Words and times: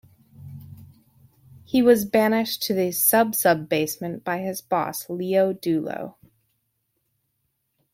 He 1.63 1.83
was 1.83 2.05
banished 2.05 2.63
to 2.63 2.73
the 2.73 2.91
"sub-sub-basement" 2.91 4.23
by 4.23 4.39
his 4.39 4.59
boss, 4.59 5.07
Leo 5.11 5.53
Dullo. 5.53 6.15